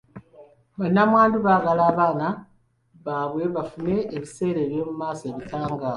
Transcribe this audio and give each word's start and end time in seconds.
Bannamwandu 0.79 1.37
baagala 1.45 1.81
abaana 1.91 2.27
baabwe 3.05 3.43
bafune 3.55 3.95
ebiseera 4.15 4.61
by'omu 4.69 4.93
maaso 5.01 5.23
ebitangaavu. 5.31 5.87